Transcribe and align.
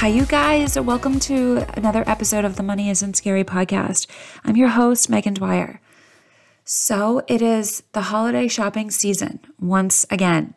Hi, 0.00 0.08
you 0.08 0.24
guys. 0.24 0.80
Welcome 0.80 1.20
to 1.20 1.66
another 1.76 2.02
episode 2.06 2.46
of 2.46 2.56
the 2.56 2.62
Money 2.62 2.88
Isn't 2.88 3.18
Scary 3.18 3.44
podcast. 3.44 4.06
I'm 4.46 4.56
your 4.56 4.70
host, 4.70 5.10
Megan 5.10 5.34
Dwyer. 5.34 5.78
So, 6.64 7.20
it 7.28 7.42
is 7.42 7.82
the 7.92 8.00
holiday 8.00 8.48
shopping 8.48 8.90
season 8.90 9.40
once 9.60 10.06
again. 10.08 10.54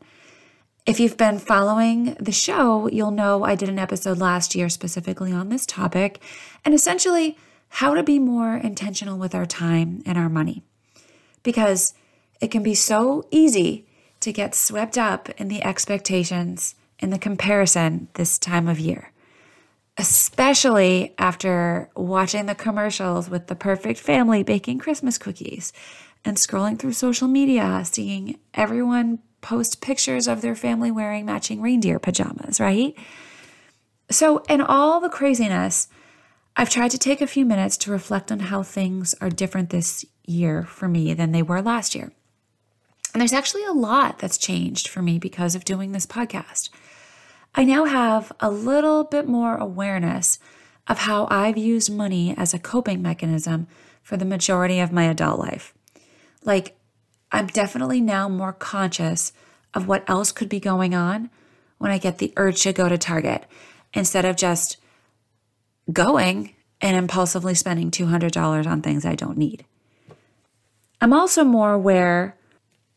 If 0.86 0.98
you've 0.98 1.18
been 1.18 1.40
following 1.40 2.14
the 2.22 2.32
show, 2.32 2.88
you'll 2.88 3.12
know 3.12 3.44
I 3.44 3.56
did 3.56 3.68
an 3.68 3.80
episode 3.80 4.18
last 4.18 4.56
year 4.56 4.70
specifically 4.70 5.34
on 5.34 5.50
this 5.50 5.66
topic 5.66 6.22
and 6.64 6.74
essentially 6.74 7.38
how 7.68 7.96
to 7.96 8.02
be 8.02 8.20
more 8.20 8.56
intentional 8.56 9.18
with 9.18 9.36
our 9.36 9.46
time 9.46 10.02
and 10.06 10.18
our 10.18 10.30
money. 10.30 10.64
Because 11.44 11.94
it 12.40 12.48
can 12.48 12.64
be 12.64 12.76
so 12.76 13.28
easy 13.30 13.88
to 14.22 14.32
get 14.32 14.56
swept 14.56 14.98
up 14.98 15.30
in 15.32 15.50
the 15.50 15.62
expectations 15.66 16.76
and 17.02 17.12
the 17.12 17.20
comparison 17.20 18.08
this 18.14 18.40
time 18.40 18.70
of 18.70 18.80
year 18.80 19.10
especially 19.98 21.14
after 21.18 21.90
watching 21.96 22.46
the 22.46 22.56
commercials 22.56 23.30
with 23.30 23.48
the 23.48 23.56
perfect 23.56 24.00
family 24.00 24.44
baking 24.44 24.80
Christmas 24.80 25.18
cookies 25.18 25.72
and 26.26 26.38
scrolling 26.38 26.80
through 26.80 26.94
social 26.94 27.28
media, 27.28 27.84
seeing 27.86 28.40
everyone 28.54 29.20
post 29.42 29.82
pictures 29.82 30.28
of 30.28 30.42
their 30.42 30.56
family 30.56 30.90
wearing 30.90 31.26
matching 31.26 31.62
reindeer 31.62 32.00
pajamas, 32.00 32.60
right? 32.60 32.96
So, 34.10 34.40
in 34.50 34.62
all 34.62 35.00
the 35.00 35.10
craziness, 35.10 35.88
I've 36.56 36.70
tried 36.70 36.92
to 36.92 36.98
take 36.98 37.22
a 37.22 37.28
few 37.28 37.46
minutes 37.46 37.78
to 37.78 37.92
reflect 37.92 38.32
on 38.32 38.40
how 38.40 38.64
things 38.64 39.16
are 39.22 39.30
different 39.30 39.70
this 39.70 40.06
year 40.26 40.64
for 40.64 40.88
me 40.88 41.14
than 41.14 41.32
they 41.32 41.42
were 41.42 41.62
last 41.62 41.96
year. 41.96 42.12
And 43.14 43.22
there's 43.22 43.34
actually 43.34 43.66
a 43.66 43.72
lot 43.72 44.20
that's 44.20 44.38
changed 44.38 44.88
for 44.88 45.02
me 45.02 45.20
because 45.20 45.56
of 45.56 45.66
doing 45.66 45.92
this 45.92 46.06
podcast. 46.06 46.70
I 47.56 47.64
now 47.64 47.86
have 47.86 48.32
a 48.40 48.50
little 48.50 49.04
bit 49.04 49.28
more 49.28 49.58
awareness 49.58 50.40
of 50.88 51.00
how 51.00 51.28
I've 51.30 51.58
used 51.58 51.94
money 51.94 52.36
as 52.38 52.54
a 52.54 52.60
coping 52.60 53.02
mechanism 53.02 53.68
for 54.02 54.18
the 54.18 54.26
majority 54.26 54.80
of 54.80 54.92
my 54.92 55.04
adult 55.04 55.40
life. 55.40 55.74
Like, 56.44 56.76
I'm 57.32 57.48
definitely 57.48 58.02
now 58.02 58.28
more 58.28 58.54
conscious 58.54 59.34
of 59.74 59.88
what 59.88 60.08
else 60.10 60.32
could 60.32 60.50
be 60.50 60.60
going 60.60 60.94
on 60.94 61.30
when 61.78 61.92
I 61.92 61.98
get 61.98 62.18
the 62.18 62.34
urge 62.38 62.62
to 62.64 62.74
go 62.74 62.90
to 62.90 62.98
Target 62.98 63.46
instead 63.94 64.26
of 64.26 64.36
just 64.36 64.78
going 65.92 66.56
and 66.82 66.98
impulsively 66.98 67.56
spending 67.56 67.92
$200 67.92 68.68
on 68.68 68.82
things 68.82 69.06
I 69.06 69.16
don't 69.16 69.38
need. 69.38 69.66
I'm 71.02 71.14
also 71.14 71.44
more 71.44 71.74
aware 71.74 72.36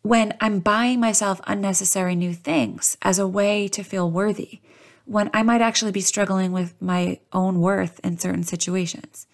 when 0.07 0.35
I'm 0.41 0.61
buying 0.61 1.01
myself 1.01 1.41
unnecessary 1.49 2.15
new 2.15 2.33
things 2.33 2.97
as 3.03 3.19
a 3.19 3.27
way 3.27 3.67
to 3.69 3.83
feel 3.83 4.09
worthy, 4.09 4.61
when 5.05 5.29
I 5.35 5.43
might 5.43 5.61
actually 5.61 5.91
be 5.91 6.01
struggling 6.01 6.53
with 6.53 6.81
my 6.81 7.19
own 7.33 7.61
worth 7.61 7.99
in 8.05 8.17
certain 8.17 8.45
situations. 8.45 9.27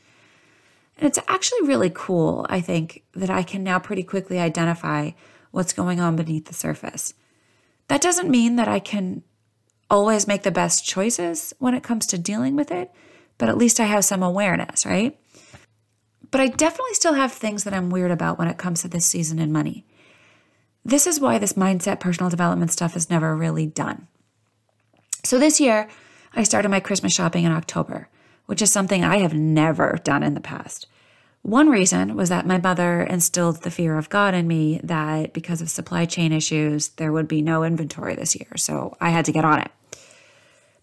And 0.97 1.07
it's 1.07 1.19
actually 1.29 1.69
really 1.69 1.91
cool, 1.93 2.47
I 2.49 2.63
think, 2.63 3.05
that 3.15 3.29
I 3.29 3.43
can 3.43 3.63
now 3.63 3.79
pretty 3.79 4.03
quickly 4.03 4.39
identify 4.39 5.11
what's 5.51 5.75
going 5.75 6.01
on 6.01 6.17
beneath 6.17 6.47
the 6.47 6.55
surface. 6.55 7.13
That 7.89 8.01
doesn't 8.01 8.31
mean 8.31 8.57
that 8.57 8.69
I 8.69 8.79
can 8.79 9.23
always 9.91 10.27
make 10.27 10.43
the 10.43 10.51
best 10.51 10.87
choices 10.87 11.53
when 11.59 11.75
it 11.75 11.83
comes 11.83 12.07
to 12.07 12.19
dealing 12.19 12.57
with 12.57 12.71
it, 12.71 12.91
but 13.37 13.51
at 13.51 13.59
least 13.59 13.79
I 13.79 13.85
have 13.85 14.07
some 14.07 14.23
awareness, 14.23 14.87
right? 14.87 15.19
But 16.31 16.41
I 16.41 16.47
definitely 16.47 16.95
still 16.95 17.13
have 17.13 17.31
things 17.31 17.65
that 17.65 17.75
I'm 17.75 17.91
weird 17.91 18.11
about 18.11 18.39
when 18.39 18.49
it 18.49 18.57
comes 18.57 18.81
to 18.81 18.89
this 18.89 19.05
season 19.05 19.39
in 19.39 19.53
money. 19.53 19.85
This 20.85 21.07
is 21.07 21.21
why 21.21 21.39
this 21.39 21.53
mindset 21.53 22.01
personal 22.01 22.31
development 22.31 22.73
stuff 22.73 22.97
is 22.97 23.11
never 23.11 23.37
really 23.37 23.67
done. 23.67 24.09
So 25.25 25.39
this 25.39 25.61
year, 25.61 25.89
I 26.35 26.43
started 26.43 26.71
my 26.71 26.81
Christmas 26.81 27.13
shopping 27.13 27.45
in 27.45 27.53
October, 27.53 28.09
which 28.47 28.63
is 28.63 28.73
something 28.73 29.05
I 29.05 29.19
have 29.19 29.35
never 29.35 30.01
done 30.03 30.23
in 30.23 30.35
the 30.35 30.41
past. 30.41 30.87
One 31.43 31.69
reason 31.69 32.15
was 32.17 32.29
that 32.29 32.47
my 32.47 32.59
mother 32.59 33.03
instilled 33.03 33.63
the 33.63 33.71
fear 33.71 33.99
of 33.99 34.09
God 34.09 34.33
in 34.33 34.47
me 34.47 34.81
that 34.85 35.33
because 35.33 35.61
of 35.61 35.71
supply 35.71 36.05
chain 36.05 36.33
issues, 36.33 36.89
there 36.91 37.13
would 37.13 37.27
be 37.27 37.43
no 37.43 37.65
inventory 37.65 38.15
this 38.15 38.37
year. 38.37 38.57
So 38.57 38.97
I 39.01 39.11
had 39.11 39.25
to 39.25 39.33
get 39.33 39.45
on 39.45 39.61
it. 39.61 39.71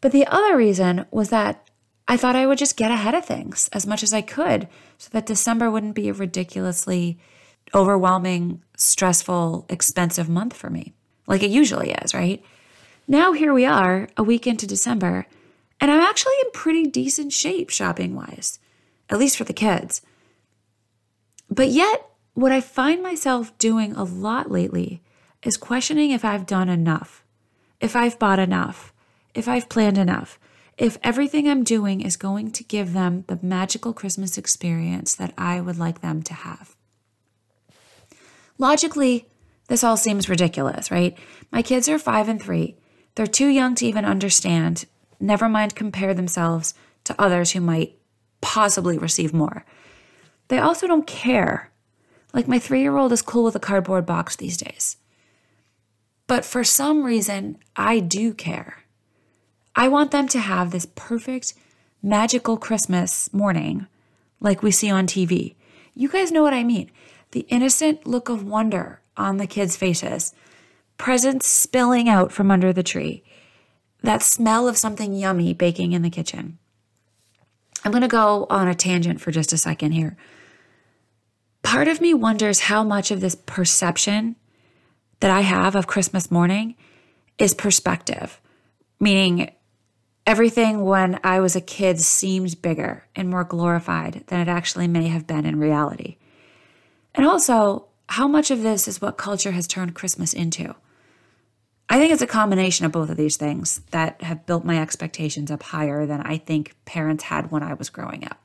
But 0.01 0.11
the 0.11 0.27
other 0.27 0.57
reason 0.57 1.05
was 1.11 1.29
that 1.29 1.69
I 2.07 2.17
thought 2.17 2.35
I 2.35 2.45
would 2.45 2.57
just 2.57 2.75
get 2.75 2.91
ahead 2.91 3.15
of 3.15 3.25
things 3.25 3.69
as 3.71 3.85
much 3.85 4.03
as 4.03 4.13
I 4.13 4.21
could 4.21 4.67
so 4.97 5.09
that 5.11 5.25
December 5.25 5.69
wouldn't 5.69 5.95
be 5.95 6.09
a 6.09 6.13
ridiculously 6.13 7.19
overwhelming, 7.73 8.61
stressful, 8.77 9.65
expensive 9.69 10.29
month 10.29 10.55
for 10.55 10.69
me, 10.69 10.93
like 11.27 11.43
it 11.43 11.51
usually 11.51 11.91
is, 11.91 12.13
right? 12.13 12.43
Now, 13.07 13.33
here 13.33 13.53
we 13.53 13.65
are, 13.65 14.07
a 14.17 14.23
week 14.23 14.45
into 14.45 14.67
December, 14.67 15.25
and 15.81 15.89
I'm 15.89 16.01
actually 16.01 16.35
in 16.43 16.51
pretty 16.51 16.85
decent 16.85 17.33
shape 17.33 17.69
shopping 17.69 18.15
wise, 18.15 18.59
at 19.09 19.17
least 19.17 19.37
for 19.37 19.43
the 19.43 19.53
kids. 19.53 20.01
But 21.49 21.69
yet, 21.69 22.05
what 22.33 22.51
I 22.51 22.61
find 22.61 23.01
myself 23.01 23.57
doing 23.57 23.95
a 23.95 24.03
lot 24.03 24.51
lately 24.51 25.01
is 25.43 25.57
questioning 25.57 26.11
if 26.11 26.23
I've 26.23 26.45
done 26.45 26.69
enough, 26.69 27.23
if 27.79 27.95
I've 27.95 28.19
bought 28.19 28.39
enough, 28.39 28.93
if 29.33 29.47
I've 29.47 29.69
planned 29.69 29.97
enough, 29.97 30.39
if 30.77 30.97
everything 31.03 31.47
I'm 31.47 31.63
doing 31.63 32.01
is 32.01 32.15
going 32.15 32.51
to 32.51 32.63
give 32.63 32.93
them 32.93 33.25
the 33.27 33.39
magical 33.41 33.93
Christmas 33.93 34.37
experience 34.37 35.13
that 35.15 35.33
I 35.37 35.59
would 35.59 35.77
like 35.77 36.01
them 36.01 36.21
to 36.23 36.33
have. 36.33 36.75
Logically, 38.59 39.25
this 39.69 39.83
all 39.83 39.97
seems 39.97 40.29
ridiculous, 40.29 40.91
right? 40.91 41.17
My 41.51 41.61
kids 41.61 41.87
are 41.89 41.97
five 41.97 42.27
and 42.27 42.41
three. 42.41 42.75
They're 43.15 43.25
too 43.25 43.47
young 43.47 43.73
to 43.75 43.85
even 43.85 44.05
understand, 44.05 44.85
never 45.19 45.49
mind 45.49 45.75
compare 45.75 46.13
themselves 46.13 46.73
to 47.05 47.19
others 47.19 47.51
who 47.51 47.61
might 47.61 47.97
possibly 48.41 48.97
receive 48.97 49.33
more. 49.33 49.65
They 50.49 50.59
also 50.59 50.85
don't 50.85 51.07
care. 51.07 51.71
Like 52.33 52.47
my 52.47 52.59
three 52.59 52.81
year 52.81 52.97
old 52.97 53.11
is 53.13 53.21
cool 53.21 53.45
with 53.45 53.55
a 53.55 53.59
cardboard 53.59 54.05
box 54.05 54.35
these 54.35 54.57
days. 54.57 54.97
But 56.27 56.45
for 56.45 56.63
some 56.63 57.03
reason, 57.03 57.57
I 57.75 57.99
do 57.99 58.33
care. 58.33 58.83
I 59.75 59.87
want 59.87 60.11
them 60.11 60.27
to 60.27 60.39
have 60.39 60.71
this 60.71 60.87
perfect, 60.95 61.53
magical 62.03 62.57
Christmas 62.57 63.31
morning 63.33 63.87
like 64.39 64.61
we 64.61 64.71
see 64.71 64.89
on 64.89 65.07
TV. 65.07 65.55
You 65.95 66.09
guys 66.09 66.31
know 66.31 66.43
what 66.43 66.53
I 66.53 66.63
mean 66.63 66.91
the 67.31 67.41
innocent 67.49 68.07
look 68.07 68.29
of 68.29 68.43
wonder 68.43 69.01
on 69.17 69.37
the 69.37 69.47
kids' 69.47 69.75
faces, 69.75 70.33
presents 70.97 71.47
spilling 71.47 72.09
out 72.09 72.31
from 72.31 72.51
under 72.51 72.73
the 72.73 72.83
tree, 72.83 73.23
that 74.01 74.23
smell 74.23 74.67
of 74.67 74.77
something 74.77 75.13
yummy 75.13 75.53
baking 75.53 75.91
in 75.91 76.01
the 76.01 76.09
kitchen. 76.09 76.57
I'm 77.83 77.91
going 77.91 78.01
to 78.01 78.07
go 78.07 78.45
on 78.49 78.67
a 78.67 78.75
tangent 78.75 79.21
for 79.21 79.31
just 79.31 79.53
a 79.53 79.57
second 79.57 79.91
here. 79.91 80.17
Part 81.63 81.87
of 81.87 82.01
me 82.01 82.13
wonders 82.13 82.61
how 82.61 82.83
much 82.83 83.11
of 83.11 83.21
this 83.21 83.35
perception 83.35 84.35
that 85.19 85.31
I 85.31 85.41
have 85.41 85.75
of 85.75 85.87
Christmas 85.87 86.31
morning 86.31 86.75
is 87.37 87.53
perspective, 87.53 88.39
meaning 88.99 89.51
everything 90.25 90.83
when 90.83 91.19
I 91.23 91.39
was 91.39 91.55
a 91.55 91.61
kid 91.61 91.99
seemed 91.99 92.61
bigger 92.61 93.05
and 93.15 93.29
more 93.29 93.43
glorified 93.43 94.23
than 94.27 94.39
it 94.39 94.47
actually 94.47 94.87
may 94.87 95.07
have 95.07 95.27
been 95.27 95.45
in 95.45 95.59
reality. 95.59 96.17
And 97.15 97.25
also, 97.25 97.87
how 98.07 98.27
much 98.27 98.51
of 98.51 98.61
this 98.61 98.87
is 98.87 99.01
what 99.01 99.17
culture 99.17 99.51
has 99.51 99.67
turned 99.67 99.95
Christmas 99.95 100.33
into? 100.33 100.75
I 101.89 101.97
think 101.97 102.11
it's 102.11 102.21
a 102.21 102.27
combination 102.27 102.85
of 102.85 102.91
both 102.91 103.09
of 103.09 103.17
these 103.17 103.37
things 103.37 103.81
that 103.91 104.21
have 104.21 104.45
built 104.45 104.63
my 104.63 104.79
expectations 104.79 105.49
up 105.49 105.63
higher 105.63 106.05
than 106.05 106.21
I 106.21 106.37
think 106.37 106.75
parents 106.85 107.25
had 107.25 107.51
when 107.51 107.63
I 107.63 107.73
was 107.73 107.89
growing 107.89 108.25
up. 108.25 108.39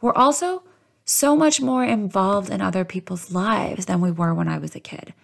We're 0.00 0.12
also 0.12 0.62
so 1.06 1.36
much 1.36 1.60
more 1.60 1.84
involved 1.84 2.50
in 2.50 2.60
other 2.60 2.84
people's 2.84 3.32
lives 3.32 3.86
than 3.86 4.00
we 4.00 4.10
were 4.10 4.34
when 4.34 4.48
I 4.48 4.58
was 4.58 4.74
a 4.74 4.80
kid. 4.80 5.14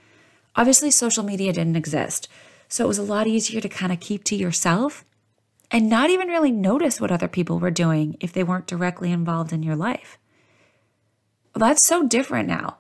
Obviously, 0.57 0.91
social 0.91 1.25
media 1.25 1.53
didn't 1.53 1.77
exist, 1.77 2.29
so 2.69 2.85
it 2.85 2.89
was 2.89 2.99
a 2.99 3.03
lot 3.03 3.27
easier 3.27 3.61
to 3.61 3.69
kind 3.69 3.93
of 3.93 4.01
keep 4.01 4.25
to 4.25 4.37
yourself 4.37 5.05
and 5.71 5.89
not 5.89 6.11
even 6.11 6.29
really 6.29 6.51
notice 6.51 7.01
what 7.01 7.13
other 7.13 7.29
people 7.29 7.59
were 7.59 7.71
doing 7.71 8.17
if 8.21 8.33
they 8.33 8.43
weren't 8.43 8.67
directly 8.67 9.13
involved 9.13 9.53
in 9.53 9.63
your 9.63 9.77
life. 9.77 10.19
That's 11.55 11.87
so 11.87 12.07
different 12.07 12.49
now. 12.49 12.79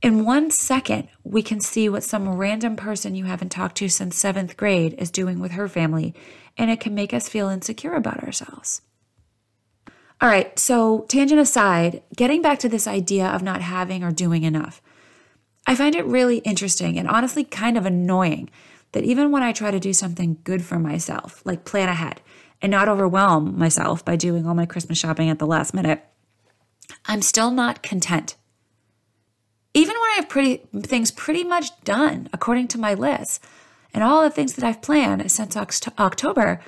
In 0.00 0.24
one 0.24 0.50
second, 0.50 1.08
we 1.24 1.42
can 1.42 1.60
see 1.60 1.88
what 1.88 2.04
some 2.04 2.28
random 2.28 2.76
person 2.76 3.14
you 3.14 3.24
haven't 3.24 3.50
talked 3.50 3.76
to 3.78 3.88
since 3.88 4.16
seventh 4.16 4.56
grade 4.56 4.94
is 4.98 5.10
doing 5.10 5.40
with 5.40 5.52
her 5.52 5.68
family, 5.68 6.14
and 6.56 6.70
it 6.70 6.80
can 6.80 6.94
make 6.94 7.12
us 7.12 7.28
feel 7.28 7.48
insecure 7.48 7.94
about 7.94 8.22
ourselves. 8.22 8.82
All 10.20 10.28
right, 10.28 10.56
so 10.58 11.04
tangent 11.08 11.40
aside, 11.40 12.02
getting 12.16 12.42
back 12.42 12.58
to 12.60 12.68
this 12.68 12.86
idea 12.86 13.26
of 13.26 13.42
not 13.42 13.60
having 13.60 14.02
or 14.02 14.10
doing 14.10 14.44
enough, 14.44 14.80
I 15.66 15.74
find 15.74 15.94
it 15.94 16.06
really 16.06 16.38
interesting 16.38 16.98
and 16.98 17.08
honestly 17.08 17.44
kind 17.44 17.76
of 17.76 17.86
annoying 17.86 18.50
that 18.92 19.04
even 19.04 19.30
when 19.30 19.42
I 19.42 19.52
try 19.52 19.70
to 19.70 19.78
do 19.78 19.92
something 19.92 20.38
good 20.44 20.64
for 20.64 20.78
myself, 20.78 21.42
like 21.44 21.64
plan 21.64 21.88
ahead 21.88 22.20
and 22.62 22.70
not 22.70 22.88
overwhelm 22.88 23.58
myself 23.58 24.04
by 24.04 24.16
doing 24.16 24.46
all 24.46 24.54
my 24.54 24.66
Christmas 24.66 24.98
shopping 24.98 25.28
at 25.28 25.38
the 25.38 25.46
last 25.46 25.74
minute, 25.74 26.04
I'm 27.06 27.22
still 27.22 27.50
not 27.50 27.82
content. 27.82 28.36
Even 29.74 29.94
when 29.94 30.10
I 30.10 30.16
have 30.16 30.28
pretty 30.28 30.62
things 30.80 31.10
pretty 31.10 31.44
much 31.44 31.78
done 31.84 32.28
according 32.32 32.68
to 32.68 32.78
my 32.78 32.94
list 32.94 33.44
and 33.94 34.02
all 34.02 34.22
the 34.22 34.30
things 34.30 34.54
that 34.54 34.64
I've 34.64 34.82
planned 34.82 35.30
since 35.30 35.56
October, 35.56 36.60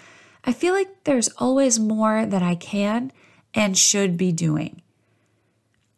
I 0.44 0.52
feel 0.52 0.74
like 0.74 1.04
there's 1.04 1.28
always 1.38 1.78
more 1.78 2.24
that 2.26 2.42
I 2.42 2.54
can 2.54 3.12
and 3.54 3.76
should 3.76 4.16
be 4.16 4.32
doing. 4.32 4.82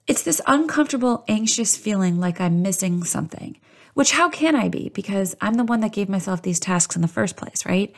It's 0.06 0.22
this 0.22 0.40
uncomfortable, 0.46 1.24
anxious 1.28 1.76
feeling 1.76 2.19
like 2.19 2.40
I'm 2.40 2.62
missing 2.62 3.04
something, 3.04 3.58
which 3.94 4.12
how 4.12 4.28
can 4.30 4.56
I 4.56 4.69
be? 4.69 4.88
Because 4.88 5.36
I'm 5.40 5.54
the 5.54 5.64
one 5.64 5.80
that 5.80 5.92
gave 5.92 6.08
myself 6.08 6.42
these 6.42 6.58
tasks 6.58 6.96
in 6.96 7.02
the 7.02 7.08
first 7.08 7.36
place, 7.36 7.64
right? 7.66 7.94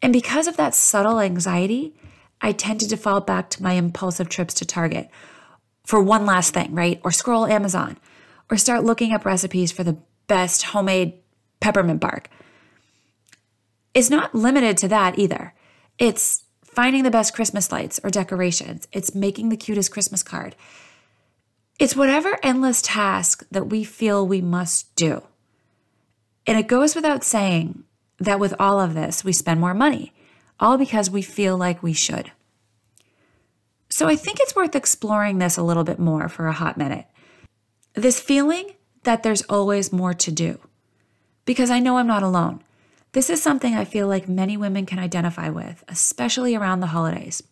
And 0.00 0.12
because 0.12 0.46
of 0.46 0.56
that 0.56 0.74
subtle 0.74 1.20
anxiety, 1.20 1.94
I 2.40 2.52
tend 2.52 2.80
to 2.80 2.88
default 2.88 3.26
back 3.26 3.50
to 3.50 3.62
my 3.62 3.72
impulsive 3.72 4.28
trips 4.28 4.54
to 4.54 4.64
Target 4.64 5.08
for 5.84 6.02
one 6.02 6.26
last 6.26 6.52
thing, 6.52 6.74
right? 6.74 7.00
Or 7.04 7.12
scroll 7.12 7.46
Amazon 7.46 7.98
or 8.50 8.56
start 8.56 8.84
looking 8.84 9.12
up 9.12 9.24
recipes 9.24 9.72
for 9.72 9.84
the 9.84 9.98
best 10.26 10.64
homemade 10.64 11.14
peppermint 11.60 12.00
bark. 12.00 12.28
It's 13.94 14.10
not 14.10 14.34
limited 14.34 14.76
to 14.78 14.88
that 14.88 15.18
either. 15.18 15.54
It's 15.98 16.44
finding 16.62 17.02
the 17.02 17.10
best 17.10 17.34
Christmas 17.34 17.72
lights 17.72 17.98
or 18.04 18.10
decorations, 18.10 18.86
it's 18.92 19.14
making 19.14 19.48
the 19.48 19.56
cutest 19.56 19.90
Christmas 19.90 20.22
card. 20.22 20.54
It's 21.78 21.96
whatever 21.96 22.38
endless 22.42 22.82
task 22.82 23.46
that 23.50 23.68
we 23.68 23.84
feel 23.84 24.26
we 24.26 24.40
must 24.40 24.94
do. 24.96 25.22
And 26.46 26.58
it 26.58 26.68
goes 26.68 26.94
without 26.94 27.24
saying 27.24 27.84
that 28.18 28.40
with 28.40 28.54
all 28.58 28.80
of 28.80 28.94
this, 28.94 29.24
we 29.24 29.32
spend 29.32 29.60
more 29.60 29.74
money, 29.74 30.12
all 30.58 30.78
because 30.78 31.10
we 31.10 31.22
feel 31.22 31.56
like 31.56 31.82
we 31.82 31.92
should. 31.92 32.32
So 33.88 34.08
I 34.08 34.16
think 34.16 34.40
it's 34.40 34.56
worth 34.56 34.74
exploring 34.74 35.38
this 35.38 35.56
a 35.56 35.62
little 35.62 35.84
bit 35.84 35.98
more 35.98 36.28
for 36.28 36.46
a 36.46 36.52
hot 36.52 36.76
minute. 36.76 37.06
This 37.94 38.20
feeling 38.20 38.74
that 39.04 39.22
there's 39.22 39.42
always 39.42 39.92
more 39.92 40.12
to 40.14 40.30
do. 40.30 40.60
Because 41.44 41.70
I 41.70 41.78
know 41.78 41.96
I'm 41.96 42.06
not 42.06 42.22
alone. 42.22 42.62
This 43.12 43.30
is 43.30 43.42
something 43.42 43.74
I 43.74 43.84
feel 43.84 44.08
like 44.08 44.28
many 44.28 44.56
women 44.56 44.84
can 44.84 44.98
identify 44.98 45.48
with, 45.48 45.84
especially 45.88 46.54
around 46.54 46.80
the 46.80 46.88
holidays. 46.88 47.42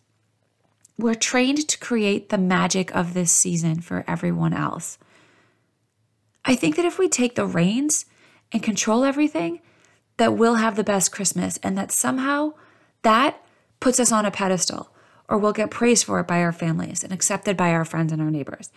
We're 0.97 1.15
trained 1.15 1.67
to 1.67 1.79
create 1.79 2.29
the 2.29 2.37
magic 2.37 2.93
of 2.95 3.13
this 3.13 3.31
season 3.31 3.81
for 3.81 4.03
everyone 4.07 4.53
else. 4.53 4.97
I 6.43 6.55
think 6.55 6.75
that 6.75 6.85
if 6.85 6.99
we 6.99 7.09
take 7.09 7.35
the 7.35 7.45
reins 7.45 8.05
and 8.51 8.61
control 8.61 9.03
everything, 9.03 9.61
that 10.17 10.35
we'll 10.35 10.55
have 10.55 10.75
the 10.75 10.83
best 10.83 11.11
Christmas 11.11 11.57
and 11.63 11.77
that 11.77 11.91
somehow 11.91 12.53
that 13.05 13.41
puts 13.79 13.99
us 13.99 14.11
on 14.11 14.25
a 14.25 14.31
pedestal 14.31 14.89
or 15.29 15.37
we'll 15.37 15.53
get 15.53 15.71
praised 15.71 16.03
for 16.03 16.19
it 16.19 16.27
by 16.27 16.41
our 16.41 16.51
families 16.51 17.03
and 17.03 17.13
accepted 17.13 17.55
by 17.55 17.69
our 17.69 17.85
friends 17.85 18.11
and 18.11 18.21
our 18.21 18.31
neighbors. 18.31 18.71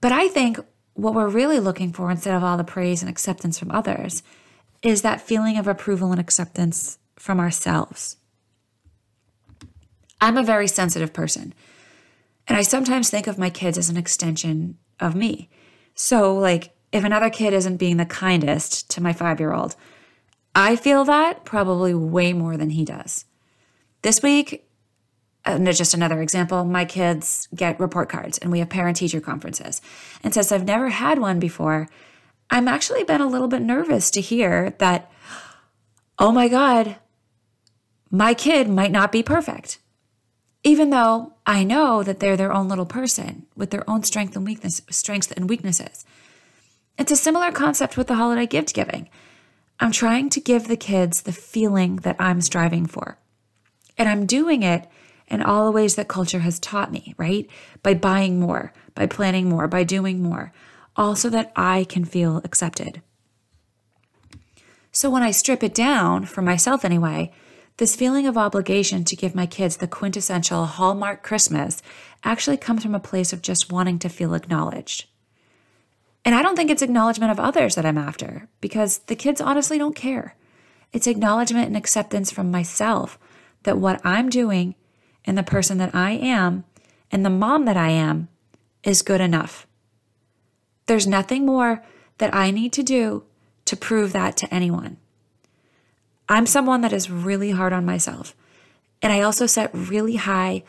But 0.00 0.12
I 0.12 0.28
think 0.28 0.58
what 0.94 1.14
we're 1.14 1.28
really 1.28 1.60
looking 1.60 1.92
for 1.92 2.10
instead 2.10 2.34
of 2.34 2.44
all 2.44 2.56
the 2.56 2.64
praise 2.64 3.02
and 3.02 3.10
acceptance 3.10 3.58
from 3.58 3.70
others 3.70 4.22
is 4.82 5.02
that 5.02 5.20
feeling 5.20 5.56
of 5.56 5.66
approval 5.66 6.10
and 6.10 6.20
acceptance 6.20 6.98
from 7.16 7.38
ourselves. 7.38 8.16
I'm 10.20 10.36
a 10.36 10.42
very 10.42 10.68
sensitive 10.68 11.12
person, 11.12 11.54
and 12.46 12.56
I 12.56 12.62
sometimes 12.62 13.10
think 13.10 13.26
of 13.26 13.38
my 13.38 13.50
kids 13.50 13.78
as 13.78 13.90
an 13.90 13.96
extension 13.96 14.76
of 15.00 15.14
me. 15.14 15.48
So, 15.94 16.36
like, 16.36 16.74
if 16.92 17.04
another 17.04 17.30
kid 17.30 17.52
isn't 17.52 17.76
being 17.76 17.96
the 17.96 18.04
kindest 18.04 18.90
to 18.90 19.00
my 19.00 19.12
five 19.12 19.40
year 19.40 19.52
old, 19.52 19.76
I 20.54 20.76
feel 20.76 21.04
that 21.04 21.44
probably 21.44 21.94
way 21.94 22.32
more 22.32 22.56
than 22.56 22.70
he 22.70 22.84
does. 22.84 23.24
This 24.02 24.22
week, 24.22 24.68
uh, 25.46 25.52
and 25.52 25.66
just 25.74 25.94
another 25.94 26.20
example, 26.20 26.64
my 26.64 26.84
kids 26.84 27.48
get 27.54 27.80
report 27.80 28.08
cards 28.08 28.38
and 28.38 28.52
we 28.52 28.58
have 28.58 28.68
parent 28.68 28.96
teacher 28.96 29.20
conferences. 29.20 29.80
And 30.22 30.32
since 30.34 30.52
I've 30.52 30.64
never 30.64 30.90
had 30.90 31.18
one 31.18 31.40
before, 31.40 31.88
I'm 32.50 32.68
actually 32.68 33.04
been 33.04 33.20
a 33.20 33.28
little 33.28 33.48
bit 33.48 33.62
nervous 33.62 34.10
to 34.12 34.20
hear 34.20 34.74
that, 34.78 35.10
oh 36.18 36.32
my 36.32 36.48
God, 36.48 36.96
my 38.10 38.34
kid 38.34 38.68
might 38.68 38.92
not 38.92 39.10
be 39.10 39.22
perfect. 39.22 39.78
Even 40.62 40.90
though 40.90 41.32
I 41.46 41.64
know 41.64 42.02
that 42.02 42.20
they're 42.20 42.36
their 42.36 42.52
own 42.52 42.68
little 42.68 42.86
person 42.86 43.46
with 43.56 43.70
their 43.70 43.88
own 43.90 44.04
strengths 44.04 44.36
and 44.36 44.44
weakness, 44.44 44.82
strengths 44.90 45.32
and 45.32 45.48
weaknesses. 45.48 46.04
It's 46.98 47.10
a 47.10 47.16
similar 47.16 47.50
concept 47.50 47.96
with 47.96 48.06
the 48.06 48.14
holiday 48.14 48.46
gift 48.46 48.74
giving. 48.74 49.08
I'm 49.82 49.90
trying 49.90 50.30
to 50.30 50.40
give 50.40 50.68
the 50.68 50.76
kids 50.76 51.22
the 51.22 51.32
feeling 51.32 51.96
that 51.96 52.14
I'm 52.20 52.40
striving 52.40 52.86
for. 52.86 53.18
And 53.98 54.08
I'm 54.08 54.26
doing 54.26 54.62
it 54.62 54.86
in 55.26 55.42
all 55.42 55.64
the 55.64 55.72
ways 55.72 55.96
that 55.96 56.06
culture 56.06 56.38
has 56.38 56.60
taught 56.60 56.92
me, 56.92 57.16
right? 57.18 57.48
By 57.82 57.94
buying 57.94 58.38
more, 58.38 58.72
by 58.94 59.06
planning 59.06 59.48
more, 59.48 59.66
by 59.66 59.82
doing 59.82 60.22
more 60.22 60.52
all 60.94 61.16
so 61.16 61.28
that 61.30 61.50
I 61.56 61.82
can 61.82 62.04
feel 62.04 62.40
accepted. 62.44 63.02
So 64.92 65.10
when 65.10 65.24
I 65.24 65.32
strip 65.32 65.64
it 65.64 65.74
down, 65.74 66.26
for 66.26 66.42
myself 66.42 66.84
anyway, 66.84 67.32
this 67.78 67.96
feeling 67.96 68.28
of 68.28 68.38
obligation 68.38 69.02
to 69.02 69.16
give 69.16 69.34
my 69.34 69.46
kids 69.46 69.78
the 69.78 69.88
quintessential 69.88 70.66
Hallmark 70.66 71.24
Christmas 71.24 71.82
actually 72.22 72.56
comes 72.56 72.84
from 72.84 72.94
a 72.94 73.00
place 73.00 73.32
of 73.32 73.42
just 73.42 73.72
wanting 73.72 73.98
to 73.98 74.08
feel 74.08 74.34
acknowledged. 74.34 75.06
And 76.24 76.34
I 76.34 76.42
don't 76.42 76.56
think 76.56 76.70
it's 76.70 76.82
acknowledgement 76.82 77.32
of 77.32 77.40
others 77.40 77.74
that 77.74 77.84
I'm 77.84 77.98
after, 77.98 78.48
because 78.60 78.98
the 78.98 79.16
kids 79.16 79.40
honestly 79.40 79.78
don't 79.78 79.96
care. 79.96 80.36
It's 80.92 81.06
acknowledgement 81.06 81.66
and 81.66 81.76
acceptance 81.76 82.30
from 82.30 82.50
myself 82.50 83.18
that 83.64 83.78
what 83.78 84.00
I'm 84.04 84.28
doing 84.28 84.74
and 85.24 85.36
the 85.36 85.42
person 85.42 85.78
that 85.78 85.94
I 85.94 86.12
am 86.12 86.64
and 87.10 87.24
the 87.24 87.30
mom 87.30 87.64
that 87.64 87.76
I 87.76 87.90
am 87.90 88.28
is 88.82 89.02
good 89.02 89.20
enough. 89.20 89.66
There's 90.86 91.06
nothing 91.06 91.46
more 91.46 91.84
that 92.18 92.34
I 92.34 92.50
need 92.50 92.72
to 92.74 92.82
do 92.82 93.24
to 93.64 93.76
prove 93.76 94.12
that 94.12 94.36
to 94.38 94.54
anyone. 94.54 94.96
I'm 96.28 96.46
someone 96.46 96.80
that 96.82 96.92
is 96.92 97.10
really 97.10 97.50
hard 97.50 97.72
on 97.72 97.84
myself. 97.84 98.34
And 99.00 99.12
I 99.12 99.22
also 99.22 99.46
set 99.46 99.70
really 99.74 100.16
high, 100.16 100.62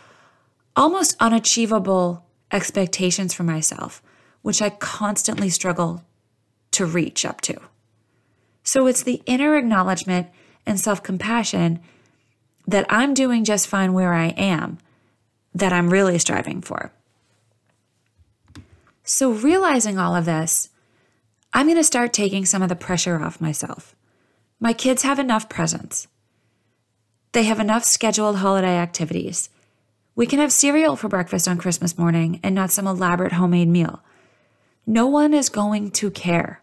almost 0.75 1.15
unachievable 1.19 2.25
expectations 2.51 3.33
for 3.33 3.43
myself, 3.43 4.01
which 4.43 4.61
I 4.61 4.69
constantly 4.69 5.49
struggle 5.49 6.03
to 6.71 6.85
reach 6.85 7.25
up 7.25 7.41
to. 7.41 7.59
So 8.63 8.85
it's 8.85 9.03
the 9.03 9.23
inner 9.25 9.57
acknowledgement 9.57 10.27
and 10.65 10.79
self 10.79 11.01
compassion 11.01 11.79
that 12.67 12.85
I'm 12.89 13.13
doing 13.13 13.43
just 13.43 13.67
fine 13.67 13.93
where 13.93 14.13
I 14.13 14.27
am 14.27 14.77
that 15.55 15.73
I'm 15.73 15.89
really 15.89 16.19
striving 16.19 16.61
for. 16.61 16.91
So, 19.03 19.31
realizing 19.31 19.97
all 19.97 20.15
of 20.15 20.25
this, 20.25 20.69
I'm 21.51 21.67
going 21.67 21.77
to 21.77 21.83
start 21.83 22.13
taking 22.13 22.45
some 22.45 22.61
of 22.61 22.69
the 22.69 22.75
pressure 22.75 23.21
off 23.21 23.41
myself. 23.41 23.95
My 24.59 24.71
kids 24.71 25.03
have 25.03 25.19
enough 25.19 25.49
presents. 25.49 26.07
They 27.33 27.43
have 27.43 27.59
enough 27.59 27.83
scheduled 27.83 28.37
holiday 28.37 28.77
activities. 28.77 29.49
We 30.15 30.25
can 30.25 30.39
have 30.39 30.53
cereal 30.53 30.95
for 30.95 31.09
breakfast 31.09 31.47
on 31.47 31.57
Christmas 31.57 31.97
morning 31.97 32.39
and 32.43 32.55
not 32.55 32.71
some 32.71 32.87
elaborate 32.87 33.33
homemade 33.33 33.67
meal. 33.67 34.01
No 34.85 35.07
one 35.07 35.33
is 35.33 35.49
going 35.49 35.91
to 35.91 36.11
care. 36.11 36.61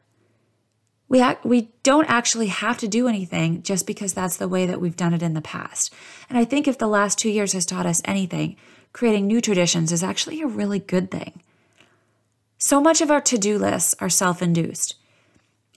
We, 1.08 1.20
act, 1.20 1.44
we 1.44 1.70
don't 1.82 2.08
actually 2.08 2.46
have 2.46 2.78
to 2.78 2.88
do 2.88 3.08
anything 3.08 3.62
just 3.62 3.86
because 3.86 4.14
that's 4.14 4.36
the 4.36 4.48
way 4.48 4.66
that 4.66 4.80
we've 4.80 4.96
done 4.96 5.12
it 5.12 5.22
in 5.22 5.34
the 5.34 5.40
past. 5.40 5.92
And 6.28 6.38
I 6.38 6.44
think 6.44 6.68
if 6.68 6.78
the 6.78 6.86
last 6.86 7.18
two 7.18 7.30
years 7.30 7.52
has 7.52 7.66
taught 7.66 7.86
us 7.86 8.00
anything, 8.04 8.56
creating 8.92 9.26
new 9.26 9.40
traditions 9.40 9.90
is 9.90 10.04
actually 10.04 10.40
a 10.40 10.46
really 10.46 10.78
good 10.78 11.10
thing. 11.10 11.42
So 12.58 12.80
much 12.80 13.00
of 13.00 13.10
our 13.10 13.22
to 13.22 13.38
do 13.38 13.58
lists 13.58 13.94
are 14.00 14.10
self 14.10 14.42
induced. 14.42 14.96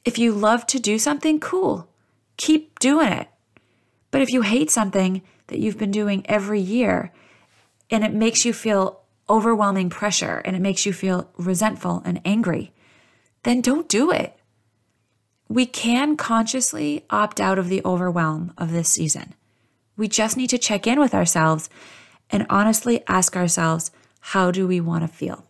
If 0.05 0.19
you 0.19 0.33
love 0.33 0.67
to 0.67 0.79
do 0.79 0.99
something, 0.99 1.39
cool, 1.39 1.87
keep 2.37 2.77
doing 2.79 3.07
it. 3.07 3.29
But 4.11 4.21
if 4.21 4.31
you 4.31 4.41
hate 4.41 4.69
something 4.69 5.21
that 5.47 5.59
you've 5.59 5.77
been 5.77 5.91
doing 5.91 6.25
every 6.27 6.59
year 6.59 7.11
and 7.89 8.03
it 8.03 8.13
makes 8.13 8.45
you 8.45 8.53
feel 8.53 8.99
overwhelming 9.29 9.89
pressure 9.89 10.41
and 10.45 10.55
it 10.55 10.61
makes 10.61 10.85
you 10.85 10.93
feel 10.93 11.29
resentful 11.37 12.01
and 12.05 12.21
angry, 12.25 12.73
then 13.43 13.61
don't 13.61 13.89
do 13.89 14.11
it. 14.11 14.37
We 15.47 15.65
can 15.65 16.17
consciously 16.17 17.05
opt 17.09 17.39
out 17.39 17.59
of 17.59 17.69
the 17.69 17.81
overwhelm 17.85 18.53
of 18.57 18.71
this 18.71 18.89
season. 18.89 19.35
We 19.95 20.07
just 20.07 20.37
need 20.37 20.49
to 20.49 20.57
check 20.57 20.87
in 20.87 20.99
with 20.99 21.13
ourselves 21.13 21.69
and 22.29 22.45
honestly 22.49 23.03
ask 23.07 23.35
ourselves, 23.35 23.91
how 24.19 24.51
do 24.51 24.67
we 24.67 24.79
want 24.79 25.03
to 25.03 25.07
feel? 25.07 25.45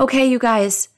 Okay, 0.00 0.26
you 0.26 0.38
guys, 0.38 0.88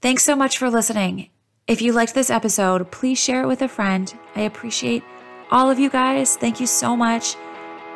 thanks 0.00 0.24
so 0.24 0.34
much 0.34 0.56
for 0.56 0.70
listening. 0.70 1.28
If 1.66 1.82
you 1.82 1.92
liked 1.92 2.14
this 2.14 2.30
episode, 2.30 2.90
please 2.90 3.18
share 3.18 3.42
it 3.42 3.48
with 3.48 3.60
a 3.60 3.68
friend. 3.68 4.12
I 4.34 4.42
appreciate 4.42 5.02
all 5.50 5.70
of 5.70 5.78
you 5.78 5.90
guys. 5.90 6.36
Thank 6.36 6.60
you 6.60 6.66
so 6.66 6.96
much. 6.96 7.36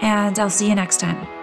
And 0.02 0.38
I'll 0.38 0.50
see 0.50 0.68
you 0.68 0.74
next 0.74 0.98
time. 1.00 1.39